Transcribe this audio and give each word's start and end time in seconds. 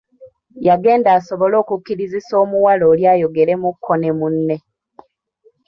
Yagenda 0.67 1.09
asobole 1.17 1.55
okukkirizisa 1.63 2.33
omuwala 2.43 2.83
oli 2.91 3.03
ayogeremuuko 3.13 3.91
ne 3.97 4.11
munne. 4.17 4.57